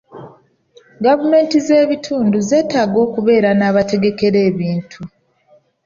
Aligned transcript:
Gavumenti 1.05 1.55
z’ebitundu 1.67 2.37
zeetaaga 2.47 2.97
okubeera 3.05 3.49
n’abategekera 3.55 4.39
ebitundu. 4.49 4.99